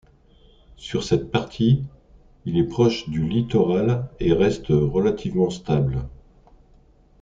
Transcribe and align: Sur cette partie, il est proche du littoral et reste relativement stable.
Sur 0.77 1.03
cette 1.03 1.29
partie, 1.29 1.83
il 2.45 2.57
est 2.57 2.63
proche 2.63 3.07
du 3.07 3.23
littoral 3.27 4.09
et 4.19 4.33
reste 4.33 4.69
relativement 4.69 5.51
stable. 5.51 6.07